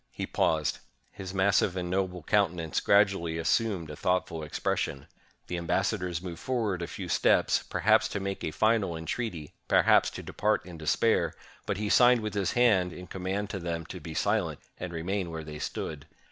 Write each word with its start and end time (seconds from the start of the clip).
He 0.11 0.25
paused. 0.25 0.79
His 1.11 1.31
massive 1.31 1.75
and 1.77 1.87
noble 1.91 2.23
countenance 2.23 2.79
grad 2.79 3.09
ually 3.09 3.39
assumed 3.39 3.91
a 3.91 3.95
thoughtful 3.95 4.41
expression. 4.41 5.05
The 5.45 5.57
ambassa 5.57 5.95
537 5.99 5.99
ROME 5.99 6.09
dors 6.09 6.21
moved 6.23 6.39
forward 6.39 6.81
a 6.81 6.87
few 6.87 7.07
steps— 7.07 7.61
perhaps 7.69 8.07
to 8.07 8.19
make 8.19 8.43
a 8.43 8.49
final 8.49 8.97
entreaty, 8.97 9.53
perhaps 9.67 10.09
to 10.09 10.23
depart 10.23 10.65
in 10.65 10.79
despair; 10.79 11.35
but 11.67 11.77
he 11.77 11.87
signed 11.87 12.21
with 12.21 12.33
his 12.33 12.53
hand, 12.53 12.91
in 12.91 13.05
command 13.05 13.51
to 13.51 13.59
them 13.59 13.85
to 13.85 13.99
be 13.99 14.15
silent, 14.15 14.59
and 14.79 14.91
remain 14.91 15.29
where 15.29 15.43
they 15.43 15.59
stood. 15.59 16.07